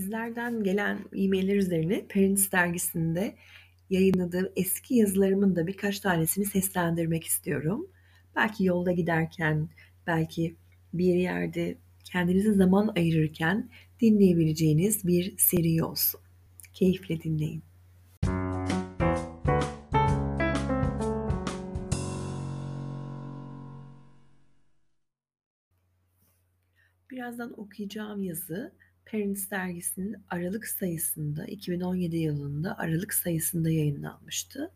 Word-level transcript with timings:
Sizlerden 0.00 0.64
gelen 0.64 0.98
e-mailler 1.16 1.56
üzerine 1.56 2.06
Parents 2.06 2.52
dergisinde 2.52 3.34
yayınladığım 3.90 4.48
eski 4.56 4.94
yazılarımın 4.94 5.56
da 5.56 5.66
birkaç 5.66 6.00
tanesini 6.00 6.44
seslendirmek 6.44 7.24
istiyorum. 7.24 7.90
Belki 8.36 8.64
yolda 8.64 8.92
giderken, 8.92 9.68
belki 10.06 10.56
bir 10.92 11.14
yerde 11.14 11.78
kendinize 12.04 12.52
zaman 12.52 12.92
ayırırken 12.96 13.70
dinleyebileceğiniz 14.00 15.06
bir 15.06 15.34
seri 15.38 15.84
olsun. 15.84 16.20
Keyifle 16.72 17.22
dinleyin. 17.22 17.62
Birazdan 27.10 27.60
okuyacağım 27.60 28.22
yazı 28.22 28.72
Parents 29.06 29.50
dergisinin 29.50 30.16
Aralık 30.30 30.66
sayısında 30.66 31.44
2017 31.44 32.16
yılında 32.16 32.78
Aralık 32.78 33.14
sayısında 33.14 33.70
yayınlanmıştı. 33.70 34.70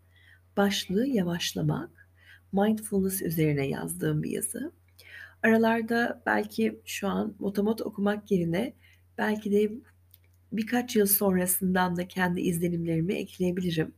Başlığı 0.56 1.06
yavaşlamak, 1.06 2.08
mindfulness 2.52 3.22
üzerine 3.22 3.66
yazdığım 3.66 4.22
bir 4.22 4.30
yazı. 4.30 4.72
Aralarda 5.42 6.22
belki 6.26 6.80
şu 6.84 7.08
an 7.08 7.34
motomot 7.38 7.82
okumak 7.82 8.30
yerine 8.30 8.74
belki 9.18 9.52
de 9.52 9.72
birkaç 10.52 10.96
yıl 10.96 11.06
sonrasından 11.06 11.96
da 11.96 12.08
kendi 12.08 12.41
izlenimlerimi 12.41 13.14
ekleyebilirim. 13.14 13.94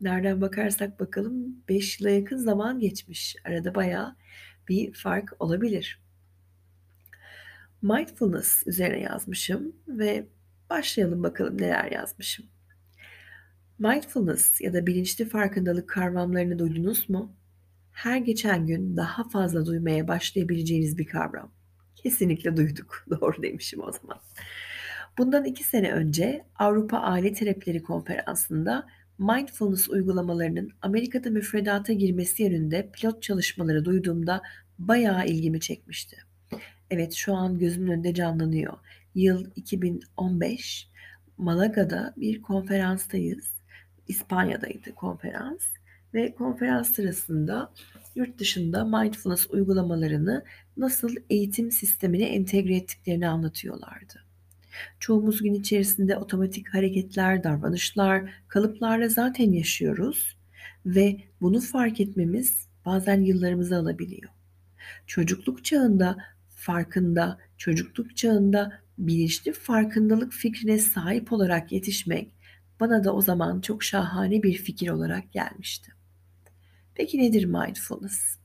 Nereden 0.00 0.40
bakarsak 0.40 1.00
bakalım 1.00 1.56
5 1.68 2.00
yıla 2.00 2.10
yakın 2.10 2.36
zaman 2.36 2.80
geçmiş. 2.80 3.36
Arada 3.44 3.74
bayağı 3.74 4.16
bir 4.68 4.92
fark 4.92 5.36
olabilir 5.38 6.03
mindfulness 7.84 8.62
üzerine 8.66 9.00
yazmışım 9.00 9.76
ve 9.88 10.26
başlayalım 10.70 11.22
bakalım 11.22 11.60
neler 11.60 11.92
yazmışım. 11.92 12.46
Mindfulness 13.78 14.60
ya 14.60 14.72
da 14.74 14.86
bilinçli 14.86 15.28
farkındalık 15.28 15.88
kavramlarını 15.88 16.58
duydunuz 16.58 17.08
mu? 17.08 17.36
Her 17.92 18.16
geçen 18.16 18.66
gün 18.66 18.96
daha 18.96 19.28
fazla 19.28 19.66
duymaya 19.66 20.08
başlayabileceğiniz 20.08 20.98
bir 20.98 21.06
kavram. 21.06 21.52
Kesinlikle 21.96 22.56
duyduk. 22.56 23.06
Doğru 23.10 23.42
demişim 23.42 23.80
o 23.80 23.92
zaman. 23.92 24.20
Bundan 25.18 25.44
iki 25.44 25.64
sene 25.64 25.92
önce 25.92 26.44
Avrupa 26.56 26.98
Aile 26.98 27.32
Terapileri 27.32 27.82
Konferansı'nda 27.82 28.86
mindfulness 29.18 29.88
uygulamalarının 29.88 30.70
Amerika'da 30.82 31.30
müfredata 31.30 31.92
girmesi 31.92 32.42
yönünde 32.42 32.90
pilot 32.92 33.22
çalışmaları 33.22 33.84
duyduğumda 33.84 34.42
bayağı 34.78 35.26
ilgimi 35.26 35.60
çekmişti. 35.60 36.16
Evet 36.90 37.12
şu 37.12 37.34
an 37.34 37.58
gözümün 37.58 37.90
önünde 37.90 38.14
canlanıyor. 38.14 38.72
Yıl 39.14 39.46
2015. 39.56 40.88
Malaga'da 41.38 42.14
bir 42.16 42.42
konferanstayız. 42.42 43.54
İspanya'daydı 44.08 44.94
konferans 44.94 45.62
ve 46.14 46.34
konferans 46.34 46.94
sırasında 46.94 47.72
yurt 48.14 48.38
dışında 48.38 48.84
mindfulness 48.84 49.46
uygulamalarını 49.50 50.44
nasıl 50.76 51.16
eğitim 51.30 51.70
sistemine 51.70 52.24
entegre 52.24 52.76
ettiklerini 52.76 53.28
anlatıyorlardı. 53.28 54.24
Çoğumuz 55.00 55.42
gün 55.42 55.54
içerisinde 55.54 56.16
otomatik 56.16 56.74
hareketler, 56.74 57.44
davranışlar, 57.44 58.30
kalıplarla 58.48 59.08
zaten 59.08 59.52
yaşıyoruz 59.52 60.36
ve 60.86 61.20
bunu 61.40 61.60
fark 61.60 62.00
etmemiz 62.00 62.68
bazen 62.86 63.20
yıllarımızı 63.20 63.76
alabiliyor. 63.76 64.30
Çocukluk 65.06 65.64
çağında 65.64 66.16
farkında, 66.64 67.38
çocukluk 67.58 68.16
çağında 68.16 68.80
bilinçli 68.98 69.52
farkındalık 69.52 70.32
fikrine 70.32 70.78
sahip 70.78 71.32
olarak 71.32 71.72
yetişmek 71.72 72.34
bana 72.80 73.04
da 73.04 73.14
o 73.14 73.22
zaman 73.22 73.60
çok 73.60 73.82
şahane 73.82 74.42
bir 74.42 74.52
fikir 74.52 74.88
olarak 74.88 75.32
gelmişti. 75.32 75.92
Peki 76.94 77.18
nedir 77.18 77.44
mindfulness? 77.44 78.38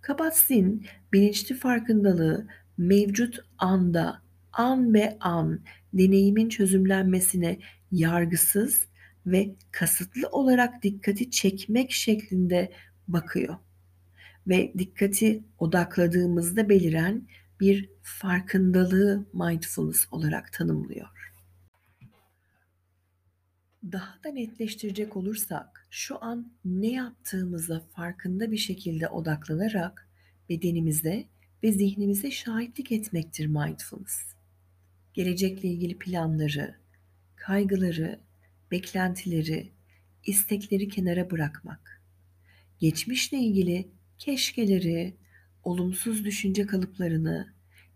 Kabat-Zinn 0.00 0.86
bilinçli 1.12 1.54
farkındalığı 1.54 2.46
mevcut 2.78 3.38
anda, 3.58 4.22
an 4.52 4.94
be 4.94 5.16
an 5.20 5.60
deneyimin 5.92 6.48
çözümlenmesine 6.48 7.58
yargısız 7.92 8.86
ve 9.26 9.54
kasıtlı 9.72 10.28
olarak 10.28 10.82
dikkati 10.82 11.30
çekmek 11.30 11.92
şeklinde 11.92 12.72
bakıyor 13.08 13.56
ve 14.46 14.72
dikkati 14.78 15.44
odakladığımızda 15.58 16.68
beliren 16.68 17.28
bir 17.60 17.90
farkındalığı 18.02 19.26
mindfulness 19.32 20.06
olarak 20.10 20.52
tanımlıyor. 20.52 21.34
Daha 23.92 24.18
da 24.24 24.28
netleştirecek 24.28 25.16
olursak 25.16 25.86
şu 25.90 26.24
an 26.24 26.52
ne 26.64 26.92
yaptığımıza 26.92 27.80
farkında 27.80 28.52
bir 28.52 28.56
şekilde 28.56 29.08
odaklanarak 29.08 30.08
bedenimize 30.48 31.24
ve 31.62 31.72
zihnimize 31.72 32.30
şahitlik 32.30 32.92
etmektir 32.92 33.46
mindfulness. 33.46 34.34
Gelecekle 35.14 35.68
ilgili 35.68 35.98
planları, 35.98 36.76
kaygıları, 37.36 38.20
beklentileri, 38.70 39.72
istekleri 40.26 40.88
kenara 40.88 41.30
bırakmak. 41.30 42.02
Geçmişle 42.78 43.38
ilgili 43.38 43.88
keşkeleri, 44.18 45.16
olumsuz 45.64 46.24
düşünce 46.24 46.66
kalıplarını, 46.66 47.54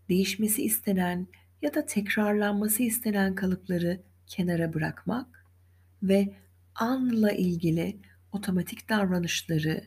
değişmesi 0.09 0.63
istenen 0.63 1.27
ya 1.61 1.73
da 1.73 1.85
tekrarlanması 1.85 2.83
istenen 2.83 3.35
kalıpları 3.35 4.01
kenara 4.27 4.73
bırakmak 4.73 5.45
ve 6.03 6.33
anla 6.75 7.31
ilgili 7.31 7.97
otomatik 8.31 8.89
davranışları, 8.89 9.83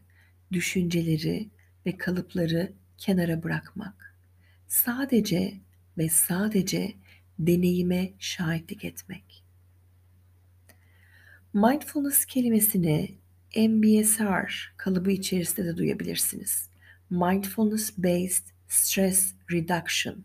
düşünceleri 0.53 1.50
ve 1.87 1.97
kalıpları 1.97 2.72
kenara 2.98 3.43
bırakmak. 3.43 4.16
Sadece 4.69 5.54
ve 5.99 6.09
sadece 6.09 6.94
deneyime 7.38 8.12
şahitlik 8.19 8.84
etmek. 8.84 9.44
Mindfulness 11.54 12.25
kelimesini 12.26 13.19
MBSR 13.56 14.75
kalıbı 14.76 15.10
içerisinde 15.10 15.66
de 15.66 15.76
duyabilirsiniz. 15.76 16.72
Mindfulness 17.12 17.99
Based 17.99 18.45
Stress 18.69 19.34
Reduction 19.53 20.25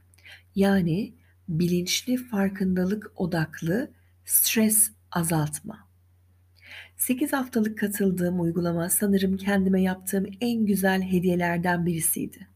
yani 0.55 1.13
bilinçli 1.49 2.17
farkındalık 2.17 3.11
odaklı 3.15 3.91
stres 4.25 4.91
azaltma. 5.11 5.87
8 6.97 7.33
haftalık 7.33 7.77
katıldığım 7.77 8.41
uygulama 8.41 8.89
sanırım 8.89 9.37
kendime 9.37 9.81
yaptığım 9.81 10.25
en 10.41 10.65
güzel 10.65 11.01
hediyelerden 11.01 11.85
birisiydi. 11.85 12.47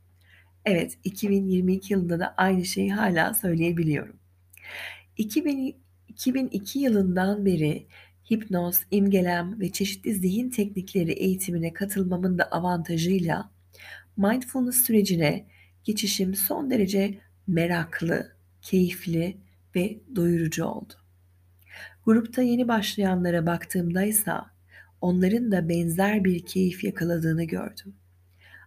Evet, 0.65 0.97
2022 1.03 1.93
yılında 1.93 2.19
da 2.19 2.33
aynı 2.37 2.65
şeyi 2.65 2.93
hala 2.93 3.33
söyleyebiliyorum. 3.33 4.15
2000, 5.17 5.75
2002 6.07 6.79
yılından 6.79 7.45
beri 7.45 7.87
hipnoz, 8.31 8.81
imgelem 8.91 9.59
ve 9.59 9.71
çeşitli 9.71 10.13
zihin 10.13 10.49
teknikleri 10.49 11.11
eğitimine 11.11 11.73
katılmamın 11.73 12.37
da 12.37 12.43
avantajıyla 12.43 13.60
mindfulness 14.17 14.75
sürecine 14.75 15.45
geçişim 15.83 16.35
son 16.35 16.71
derece 16.71 17.19
meraklı, 17.47 18.31
keyifli 18.61 19.37
ve 19.75 19.99
doyurucu 20.15 20.65
oldu. 20.65 20.93
Grupta 22.05 22.41
yeni 22.41 22.67
başlayanlara 22.67 23.45
baktığımda 23.45 24.03
ise 24.03 24.33
onların 25.01 25.51
da 25.51 25.69
benzer 25.69 26.23
bir 26.23 26.45
keyif 26.45 26.83
yakaladığını 26.83 27.43
gördüm. 27.43 27.95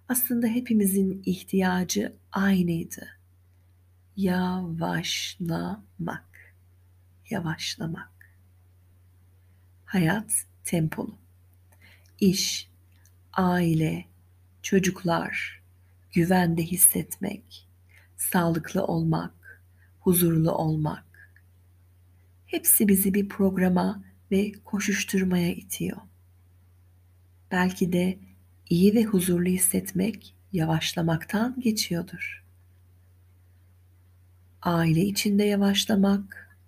Aslında 0.08 0.46
hepimizin 0.46 1.22
ihtiyacı 1.26 2.16
aynıydı. 2.32 3.06
Yavaşlamak. 4.16 5.74
Yavaşlamak. 7.30 8.10
Hayat 9.84 10.32
tempolu. 10.64 11.18
İş, 12.20 12.70
aile, 13.32 14.04
çocuklar, 14.64 15.62
güvende 16.12 16.62
hissetmek, 16.62 17.68
sağlıklı 18.16 18.84
olmak, 18.84 19.62
huzurlu 20.00 20.52
olmak. 20.52 21.04
Hepsi 22.46 22.88
bizi 22.88 23.14
bir 23.14 23.28
programa 23.28 24.04
ve 24.30 24.52
koşuşturmaya 24.64 25.52
itiyor. 25.52 25.96
Belki 27.50 27.92
de 27.92 28.18
iyi 28.70 28.94
ve 28.94 29.04
huzurlu 29.04 29.48
hissetmek 29.48 30.34
yavaşlamaktan 30.52 31.60
geçiyordur. 31.60 32.44
Aile 34.62 35.00
içinde 35.00 35.44
yavaşlamak, 35.44 36.58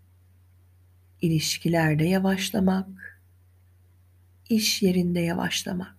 ilişkilerde 1.20 2.04
yavaşlamak, 2.04 3.20
iş 4.48 4.82
yerinde 4.82 5.20
yavaşlamak, 5.20 5.95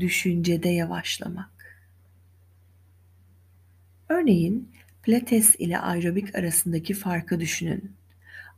düşüncede 0.00 0.68
yavaşlamak. 0.68 1.80
Örneğin 4.08 4.72
pilates 5.02 5.56
ile 5.58 5.78
aerobik 5.78 6.34
arasındaki 6.34 6.94
farkı 6.94 7.40
düşünün. 7.40 7.92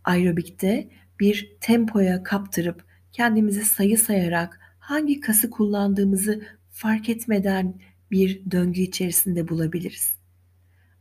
Aerobikte 0.05 0.89
bir 1.21 1.57
tempoya 1.61 2.23
kaptırıp 2.23 2.85
kendimizi 3.13 3.65
sayı 3.65 3.99
sayarak 3.99 4.61
hangi 4.79 5.21
kası 5.21 5.51
kullandığımızı 5.51 6.43
fark 6.71 7.09
etmeden 7.09 7.81
bir 8.11 8.51
döngü 8.51 8.81
içerisinde 8.81 9.49
bulabiliriz. 9.49 10.19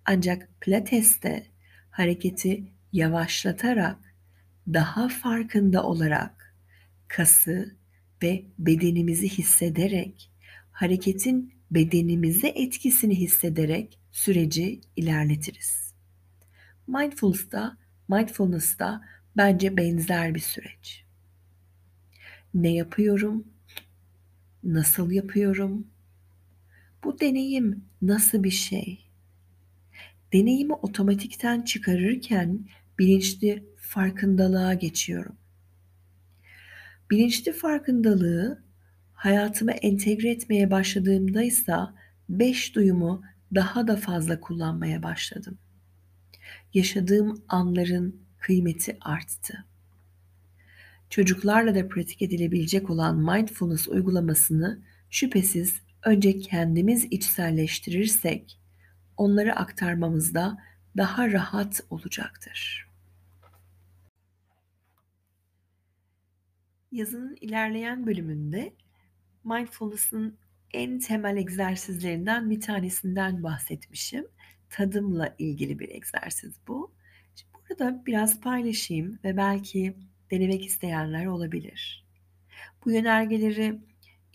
Ancak 0.05 0.49
pilateste 0.61 1.47
hareketi 1.89 2.63
yavaşlatarak, 2.93 3.97
daha 4.67 5.09
farkında 5.09 5.83
olarak 5.83 6.55
kası 7.07 7.75
ve 8.23 8.45
bedenimizi 8.59 9.29
hissederek, 9.29 10.31
hareketin 10.71 11.53
bedenimize 11.71 12.47
etkisini 12.47 13.15
hissederek 13.19 13.99
süreci 14.11 14.81
ilerletiriz. 14.95 15.93
Mindfulness'ta, 16.87 17.77
mindfulness'ta 18.09 19.01
bence 19.37 19.77
benzer 19.77 20.35
bir 20.35 20.39
süreç. 20.39 21.03
Ne 22.53 22.73
yapıyorum? 22.73 23.47
Nasıl 24.63 25.11
yapıyorum? 25.11 25.87
Bu 27.03 27.19
deneyim 27.19 27.85
nasıl 28.01 28.43
bir 28.43 28.51
şey? 28.51 29.07
Deneyimi 30.33 30.73
otomatikten 30.73 31.61
çıkarırken 31.61 32.65
bilinçli 32.99 33.63
farkındalığa 33.77 34.73
geçiyorum. 34.73 35.35
Bilinçli 37.09 37.53
farkındalığı 37.53 38.63
hayatıma 39.13 39.71
entegre 39.71 40.29
etmeye 40.29 40.71
başladığımda 40.71 41.43
ise 41.43 41.75
beş 42.29 42.75
duyumu 42.75 43.23
daha 43.55 43.87
da 43.87 43.95
fazla 43.95 44.39
kullanmaya 44.39 45.03
başladım. 45.03 45.57
Yaşadığım 46.73 47.43
anların 47.47 48.21
kıymeti 48.39 48.97
arttı. 49.01 49.65
Çocuklarla 51.09 51.75
da 51.75 51.87
pratik 51.87 52.21
edilebilecek 52.21 52.89
olan 52.89 53.17
mindfulness 53.17 53.87
uygulamasını 53.87 54.81
şüphesiz 55.09 55.81
önce 56.05 56.39
kendimiz 56.39 57.05
içselleştirirsek 57.11 58.59
onları 59.17 59.55
aktarmamızda 59.55 60.57
daha 60.97 61.31
rahat 61.31 61.81
olacaktır. 61.89 62.86
Yazının 66.91 67.37
ilerleyen 67.41 68.05
bölümünde 68.05 68.73
mindfulness'ın 69.43 70.37
en 70.73 70.99
temel 70.99 71.37
egzersizlerinden 71.37 72.49
bir 72.49 72.61
tanesinden 72.61 73.43
bahsetmişim. 73.43 74.27
Tadımla 74.69 75.35
ilgili 75.37 75.79
bir 75.79 75.89
egzersiz 75.89 76.53
bu. 76.67 76.91
Şimdi 77.35 77.51
burada 77.69 78.05
biraz 78.05 78.41
paylaşayım 78.41 79.19
ve 79.23 79.37
belki 79.37 79.95
denemek 80.31 80.65
isteyenler 80.65 81.25
olabilir. 81.25 82.05
Bu 82.85 82.91
yönergeleri 82.91 83.79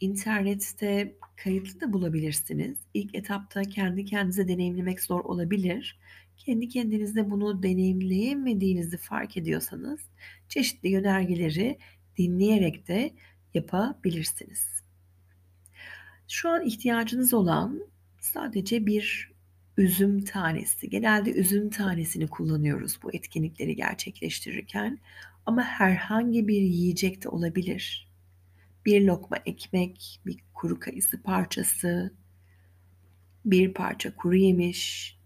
internette 0.01 1.17
kayıtlı 1.37 1.81
da 1.81 1.93
bulabilirsiniz. 1.93 2.79
İlk 2.95 3.15
etapta 3.15 3.63
kendi 3.63 4.05
kendinize 4.05 4.49
deneyimlemek 4.49 5.03
zor 5.03 5.25
olabilir. 5.25 5.99
Kendi 6.37 6.69
kendinizde 6.69 7.31
bunu 7.31 7.63
deneyimleyemediğinizi 7.63 8.97
fark 8.97 9.37
ediyorsanız 9.37 10.01
çeşitli 10.49 10.89
yönergeleri 10.89 11.79
dinleyerek 12.19 12.89
de 12.89 13.15
yapabilirsiniz. 13.55 14.69
Şu 16.29 16.49
an 16.49 16.67
ihtiyacınız 16.67 17.35
olan 17.35 17.81
sadece 18.21 18.87
bir 18.87 19.33
üzüm 19.77 20.25
tanesi. 20.25 20.91
Genelde 20.91 21.33
üzüm 21.33 21.71
tanesini 21.71 22.27
kullanıyoruz 22.27 22.99
bu 23.03 23.13
etkinlikleri 23.13 23.77
gerçekleştirirken 23.77 24.99
ama 25.47 25.63
herhangi 25.65 26.49
bir 26.49 26.61
yiyecek 26.61 27.25
de 27.25 27.29
olabilir 27.29 28.13
bir 28.87 29.05
lokma 29.05 29.37
ekmek, 29.47 30.21
bir 30.27 30.37
kuru 30.55 30.81
kayısı 30.81 31.23
parçası, 31.23 32.13
bir 33.45 33.75
parça 33.75 34.17
kuru 34.17 34.37
yemiş. 34.37 35.17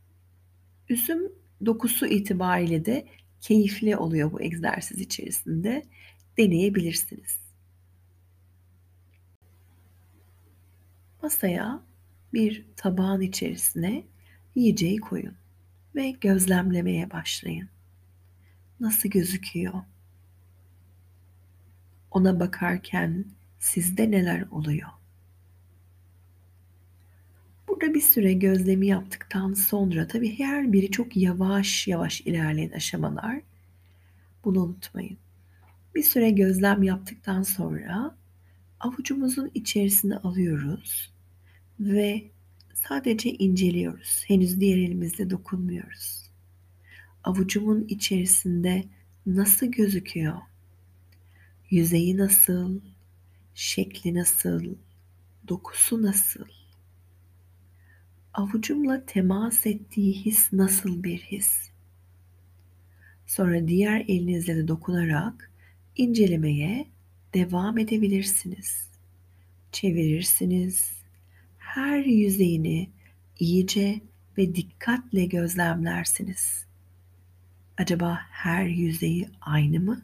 Üzüm 0.88 1.32
dokusu 1.66 2.06
itibariyle 2.06 2.84
de 2.84 3.06
keyifli 3.40 3.96
oluyor 3.96 4.32
bu 4.32 4.42
egzersiz 4.42 5.00
içerisinde. 5.00 5.82
Deneyebilirsiniz. 6.38 7.40
Masaya 11.22 11.82
bir 12.32 12.66
tabağın 12.76 13.20
içerisine 13.20 14.04
yiyeceği 14.54 14.98
koyun 14.98 15.34
ve 15.94 16.10
gözlemlemeye 16.10 17.10
başlayın. 17.10 17.68
Nasıl 18.80 19.08
gözüküyor? 19.08 19.82
Ona 22.10 22.40
bakarken 22.40 23.24
Sizde 23.58 24.10
neler 24.10 24.44
oluyor? 24.50 24.88
Burada 27.68 27.94
bir 27.94 28.00
süre 28.00 28.32
gözlemi 28.32 28.86
yaptıktan 28.86 29.54
sonra 29.54 30.08
tabii 30.08 30.38
her 30.38 30.72
biri 30.72 30.90
çok 30.90 31.16
yavaş 31.16 31.88
yavaş 31.88 32.20
ilerleyen 32.20 32.70
aşamalar. 32.70 33.40
Bunu 34.44 34.62
unutmayın. 34.62 35.18
Bir 35.96 36.02
süre 36.02 36.30
gözlem 36.30 36.82
yaptıktan 36.82 37.42
sonra 37.42 38.16
avucumuzun 38.80 39.50
içerisine 39.54 40.16
alıyoruz 40.16 41.12
ve 41.80 42.30
sadece 42.74 43.30
inceliyoruz. 43.30 44.24
Henüz 44.26 44.60
diğer 44.60 44.78
elimizle 44.78 45.30
dokunmuyoruz. 45.30 46.30
Avucumun 47.24 47.84
içerisinde 47.88 48.84
nasıl 49.26 49.66
gözüküyor? 49.66 50.38
Yüzeyi 51.70 52.16
nasıl? 52.16 52.80
Şekli 53.54 54.14
nasıl? 54.14 54.74
Dokusu 55.48 56.02
nasıl? 56.02 56.46
Avucumla 58.34 59.06
temas 59.06 59.66
ettiği 59.66 60.12
his 60.12 60.52
nasıl 60.52 61.02
bir 61.02 61.18
his? 61.18 61.70
Sonra 63.26 63.68
diğer 63.68 64.00
elinizle 64.00 64.56
de 64.56 64.68
dokunarak 64.68 65.55
incelemeye 65.96 66.86
devam 67.34 67.78
edebilirsiniz. 67.78 68.90
Çevirirsiniz. 69.72 70.90
Her 71.58 72.04
yüzeyini 72.04 72.90
iyice 73.38 74.00
ve 74.38 74.54
dikkatle 74.54 75.24
gözlemlersiniz. 75.24 76.66
Acaba 77.78 78.20
her 78.30 78.66
yüzeyi 78.66 79.28
aynı 79.40 79.80
mı? 79.80 80.02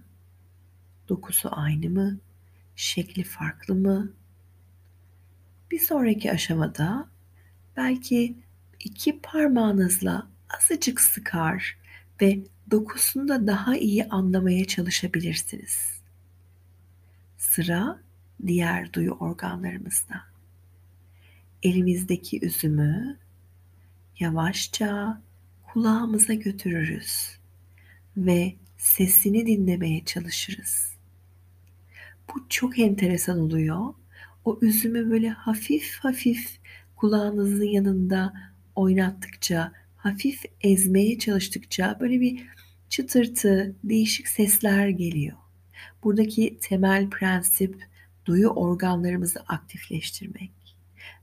Dokusu 1.09 1.49
aynı 1.53 1.91
mı? 1.91 2.21
şekli 2.77 3.25
farklı 3.25 3.75
mı? 3.75 4.13
Bir 5.71 5.79
sonraki 5.79 6.33
aşamada 6.33 7.09
belki 7.77 8.37
iki 8.81 9.21
parmağınızla 9.21 10.29
azıcık 10.59 11.01
sıkar 11.01 11.79
ve 12.21 12.39
dokusunu 12.73 13.29
da 13.29 13.47
daha 13.47 13.77
iyi 13.77 14.09
anlamaya 14.09 14.65
çalışabilirsiniz. 14.65 16.03
Sıra 17.39 18.01
diğer 18.47 18.93
duyu 18.93 19.13
organlarımızda. 19.13 20.15
Elimizdeki 21.63 22.47
üzümü 22.47 23.19
yavaşça 24.19 25.23
kulağımıza 25.63 26.35
götürürüz 26.35 27.39
ve 28.17 28.55
sesini 28.77 29.47
dinlemeye 29.47 30.05
çalışırız. 30.05 30.93
Bu 32.29 32.47
çok 32.49 32.79
enteresan 32.79 33.41
oluyor. 33.41 33.95
O 34.45 34.59
üzümü 34.63 35.11
böyle 35.11 35.29
hafif 35.29 35.99
hafif 36.01 36.59
kulağınızın 36.97 37.65
yanında 37.65 38.35
oynattıkça, 38.75 39.73
hafif 40.03 40.43
ezmeye 40.61 41.19
çalıştıkça 41.19 41.97
böyle 42.01 42.21
bir 42.21 42.47
çıtırtı, 42.89 43.77
değişik 43.85 44.29
sesler 44.29 44.89
geliyor. 44.89 45.37
Buradaki 46.05 46.59
temel 46.61 47.11
prensip 47.11 47.89
duyu 48.25 48.49
organlarımızı 48.49 49.41
aktifleştirmek 49.41 50.51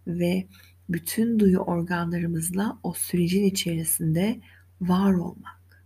ve 0.07 0.47
bütün 0.89 1.39
duyu 1.39 1.59
organlarımızla 1.59 2.79
o 2.83 2.93
sürecin 2.93 3.43
içerisinde 3.43 4.39
var 4.81 5.13
olmak. 5.13 5.83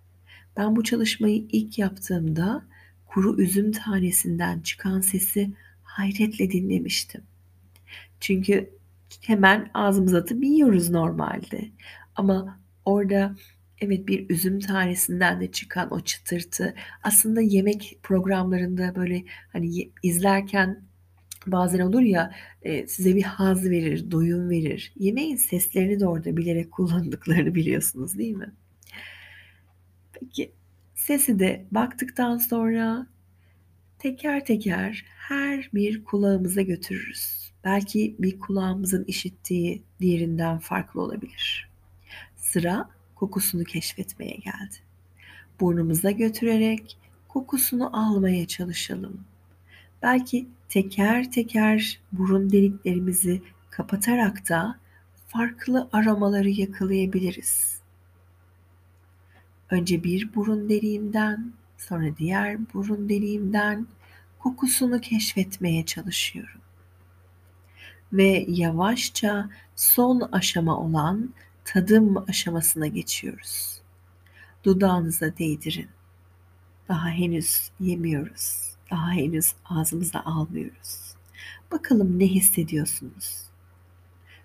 Ben 0.58 0.76
bu 0.76 0.84
çalışmayı 0.84 1.46
ilk 1.52 1.80
yaptığımda 1.80 2.66
kuru 3.06 3.42
üzüm 3.42 3.72
tanesinden 3.72 4.60
çıkan 4.60 5.02
sesi 5.02 5.54
hayretle 5.84 6.52
dinlemiştim. 6.52 7.22
Çünkü 8.20 8.70
hemen 9.22 9.72
ağzımıza 9.74 10.18
atıp 10.18 10.44
yiyoruz 10.44 10.90
normalde. 10.90 11.70
Ama 12.16 12.60
orada 12.86 13.36
evet 13.82 14.08
bir 14.08 14.30
üzüm 14.30 14.60
tanesinden 14.60 15.42
de 15.42 15.52
çıkan 15.52 15.94
o 15.94 16.00
çıtırtı 16.00 16.74
aslında 17.04 17.42
yemek 17.42 18.00
programlarında 18.04 18.96
böyle 18.96 19.24
hani 19.54 19.92
izlerken 20.04 20.84
bazen 21.48 21.80
olur 21.80 22.02
ya 22.02 22.32
e, 22.62 22.88
size 22.88 23.16
bir 23.16 23.24
haz 23.24 23.70
verir, 23.70 24.12
doyum 24.12 24.50
verir. 24.50 24.94
Yemeğin 24.96 25.36
seslerini 25.36 26.00
de 26.00 26.08
orada 26.08 26.38
bilerek 26.38 26.72
kullandıklarını 26.72 27.56
biliyorsunuz 27.56 28.18
değil 28.18 28.36
mi? 28.36 28.54
Peki 30.14 30.52
Sesi 31.04 31.40
de 31.40 31.66
baktıktan 31.72 32.38
sonra 32.38 33.08
teker 34.00 34.46
teker 34.46 35.06
her 35.08 35.70
bir 35.74 36.04
kulağımıza 36.04 36.62
götürürüz. 36.62 37.52
Belki 37.64 38.16
bir 38.20 38.40
kulağımızın 38.40 39.04
işittiği 39.04 39.84
diğerinden 40.00 40.60
farklı 40.60 41.02
olabilir. 41.02 41.73
Sıra 42.44 42.90
kokusunu 43.16 43.64
keşfetmeye 43.64 44.36
geldi. 44.36 44.76
Burnumuza 45.60 46.12
götürerek 46.12 46.98
kokusunu 47.28 47.98
almaya 48.00 48.48
çalışalım. 48.48 49.26
Belki 50.02 50.48
teker 50.70 51.32
teker 51.32 52.00
burun 52.12 52.52
deliklerimizi 52.52 53.42
kapatarak 53.70 54.50
da 54.50 54.80
farklı 55.28 55.90
aromaları 55.94 56.50
yakalayabiliriz. 56.50 57.80
Önce 59.70 60.04
bir 60.04 60.36
burun 60.36 60.70
deliğimden, 60.70 61.54
sonra 61.78 62.18
diğer 62.18 62.74
burun 62.74 63.10
deliğimden 63.10 63.88
kokusunu 64.40 65.02
keşfetmeye 65.02 65.86
çalışıyorum. 65.86 66.62
Ve 68.14 68.46
yavaşça 68.48 69.50
son 69.76 70.22
aşama 70.32 70.78
olan 70.78 71.34
tadım 71.66 72.18
aşamasına 72.30 72.88
geçiyoruz. 72.88 73.82
Dudağınıza 74.64 75.38
değdirin. 75.38 75.88
Daha 76.90 77.10
henüz 77.10 77.72
yemiyoruz. 77.80 78.74
Daha 78.92 79.12
henüz 79.12 79.54
ağzımıza 79.66 80.20
almıyoruz. 80.20 81.16
Bakalım 81.72 82.20
ne 82.20 82.26
hissediyorsunuz? 82.28 83.44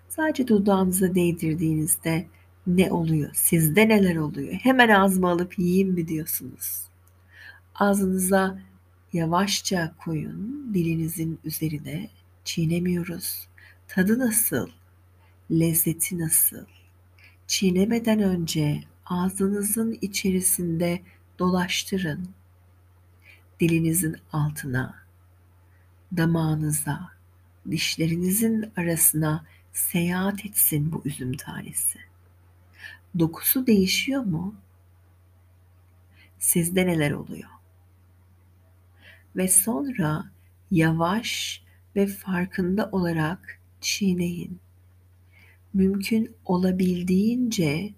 Sadece 0.09 0.47
dudağınıza 0.47 1.15
değdirdiğinizde 1.15 2.27
ne 2.67 2.91
oluyor? 2.91 3.29
Sizde 3.33 3.87
neler 3.87 4.15
oluyor? 4.15 4.53
Hemen 4.53 4.89
ağzıma 4.89 5.31
alıp 5.31 5.59
yiyeyim 5.59 5.89
mi 5.89 6.07
diyorsunuz? 6.07 6.81
Ağzınıza 7.75 8.59
yavaşça 9.13 9.95
koyun 9.97 10.71
dilinizin 10.73 11.39
üzerine. 11.43 12.09
Çiğnemiyoruz. 12.43 13.47
Tadı 13.87 14.19
nasıl? 14.19 14.69
Lezzeti 15.51 16.19
nasıl? 16.19 16.65
Çiğnemeden 17.49 18.19
önce 18.19 18.83
ağzınızın 19.05 19.97
içerisinde 20.01 21.01
dolaştırın. 21.39 22.29
Dilinizin 23.59 24.15
altına, 24.31 24.95
damağınıza, 26.17 27.11
dişlerinizin 27.71 28.71
arasına 28.77 29.45
seyahat 29.73 30.45
etsin 30.45 30.91
bu 30.91 31.01
üzüm 31.05 31.33
tanesi. 31.33 31.99
Dokusu 33.19 33.67
değişiyor 33.67 34.23
mu? 34.23 34.55
Sizde 36.39 36.87
neler 36.87 37.11
oluyor? 37.11 37.49
Ve 39.35 39.47
sonra 39.47 40.31
yavaş 40.71 41.63
ve 41.95 42.07
farkında 42.07 42.89
olarak 42.91 43.59
çiğneyin. 43.81 44.59
Mümkün 45.73 46.35
olabildiğince 46.45 47.93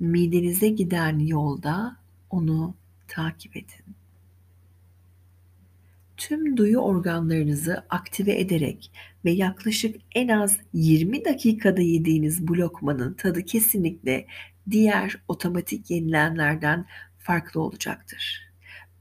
midenize 0.00 0.68
giden 0.68 1.18
yolda 1.18 1.96
onu 2.30 2.74
takip 3.08 3.56
edin 3.56 3.96
tüm 6.20 6.56
duyu 6.56 6.78
organlarınızı 6.78 7.84
aktive 7.90 8.40
ederek 8.40 8.90
ve 9.24 9.30
yaklaşık 9.30 9.96
en 10.14 10.28
az 10.28 10.58
20 10.72 11.24
dakikada 11.24 11.80
yediğiniz 11.80 12.48
bu 12.48 12.56
lokmanın 12.56 13.14
tadı 13.14 13.42
kesinlikle 13.42 14.26
diğer 14.70 15.16
otomatik 15.28 15.90
yenilenlerden 15.90 16.86
farklı 17.18 17.60
olacaktır. 17.60 18.50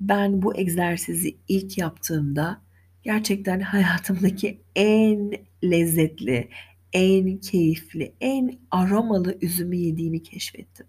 Ben 0.01 0.41
bu 0.41 0.57
egzersizi 0.57 1.37
ilk 1.47 1.77
yaptığımda 1.77 2.61
gerçekten 3.03 3.59
hayatımdaki 3.59 4.61
en 4.75 5.31
lezzetli, 5.63 6.49
en 6.93 7.37
keyifli, 7.37 8.15
en 8.21 8.59
aromalı 8.71 9.37
üzümü 9.41 9.75
yediğimi 9.75 10.23
keşfettim. 10.23 10.87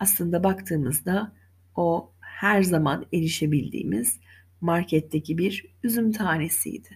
Aslında 0.00 0.44
baktığımızda 0.44 1.32
o 1.76 2.12
her 2.20 2.62
zaman 2.62 3.06
erişebildiğimiz 3.12 4.20
marketteki 4.60 5.38
bir 5.38 5.66
üzüm 5.82 6.12
tanesiydi. 6.12 6.88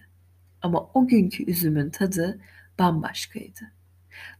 Ama 0.61 0.89
o 0.93 1.07
günkü 1.07 1.51
üzümün 1.51 1.89
tadı 1.89 2.41
bambaşkaydı. 2.79 3.71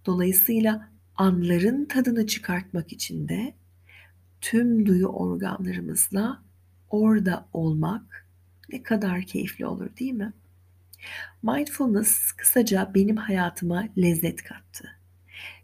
Dolayısıyla 0.06 0.90
anların 1.16 1.86
tadını 1.86 2.28
çıkartmak 2.28 2.94
için 2.94 3.28
de 3.28 3.54
tüm 4.42 4.86
duyu 4.86 5.08
organlarımızla 5.08 6.44
orada 6.90 7.48
olmak 7.54 8.28
ne 8.70 8.84
kadar 8.84 9.22
keyifli 9.22 9.66
olur 9.66 9.98
değil 10.00 10.14
mi? 10.14 10.34
Mindfulness 11.44 12.32
kısaca 12.32 12.92
benim 12.96 13.16
hayatıma 13.16 13.88
lezzet 13.98 14.44
kattı. 14.44 14.90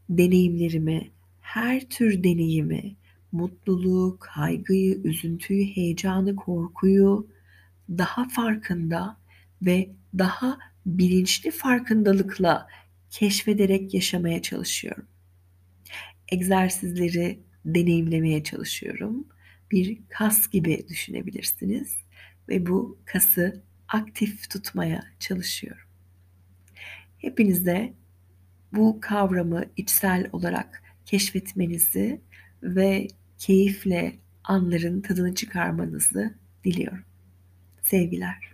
Deneyimlerimi, 0.10 1.12
her 1.42 1.90
tür 1.90 2.24
deneyimi, 2.24 2.96
mutluluğu, 3.32 4.18
kaygıyı, 4.20 5.02
üzüntüyü, 5.04 5.66
heyecanı, 5.66 6.36
korkuyu, 6.36 7.28
daha 7.90 8.30
farkında 8.30 9.18
ve 9.62 9.90
daha 10.18 10.60
bilinçli 10.86 11.52
farkındalıkla 11.52 12.68
keşfederek 13.10 13.94
yaşamaya 13.94 14.42
çalışıyorum. 14.42 15.06
Egzersizleri 16.32 17.40
deneyimlemeye 17.66 18.44
çalışıyorum. 18.44 19.28
Bir 19.72 20.00
kas 20.10 20.50
gibi 20.50 20.86
düşünebilirsiniz 20.90 21.98
ve 22.50 22.66
bu 22.68 22.98
kası 23.06 23.64
aktif 23.94 24.50
tutmaya 24.50 25.04
çalışıyorum. 25.20 25.88
Hepinize 27.18 27.94
bu 28.74 28.98
kavramı 29.02 29.66
içsel 29.78 30.30
olarak 30.32 30.84
keşfetmenizi 31.06 32.22
ve 32.64 33.08
keyifle 33.38 34.16
anların 34.44 35.02
tadını 35.02 35.36
çıkarmanızı 35.36 36.34
diliyorum. 36.64 37.04
Sevgiler. 37.82 38.49